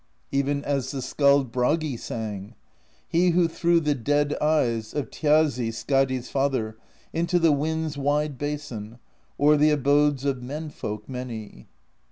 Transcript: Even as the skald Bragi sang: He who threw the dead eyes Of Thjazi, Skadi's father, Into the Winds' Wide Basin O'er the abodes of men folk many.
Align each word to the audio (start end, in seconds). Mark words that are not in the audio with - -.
Even 0.31 0.63
as 0.65 0.89
the 0.89 0.99
skald 0.99 1.51
Bragi 1.51 1.95
sang: 1.95 2.55
He 3.07 3.29
who 3.29 3.47
threw 3.47 3.79
the 3.79 3.93
dead 3.93 4.35
eyes 4.41 4.95
Of 4.95 5.11
Thjazi, 5.11 5.69
Skadi's 5.71 6.27
father, 6.27 6.75
Into 7.13 7.37
the 7.37 7.51
Winds' 7.51 7.99
Wide 7.99 8.35
Basin 8.39 8.97
O'er 9.39 9.57
the 9.57 9.69
abodes 9.69 10.25
of 10.25 10.41
men 10.41 10.71
folk 10.71 11.07
many. 11.07 11.67